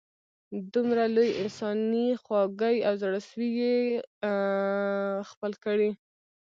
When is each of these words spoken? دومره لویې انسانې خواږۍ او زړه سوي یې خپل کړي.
دومره 0.73 1.03
لویې 1.15 1.37
انسانې 1.43 2.07
خواږۍ 2.23 2.75
او 2.87 2.93
زړه 3.01 3.19
سوي 3.29 3.49
یې 3.61 3.75
خپل 5.29 5.51
کړي. 5.63 5.89